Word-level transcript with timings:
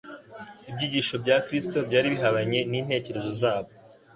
Ibyigisho 0.69 1.15
bya 1.23 1.37
Kristo 1.45 1.77
byari 1.87 2.07
bihabanye 2.13 2.59
n'intekerezo 2.71 3.29
zabo. 3.41 3.69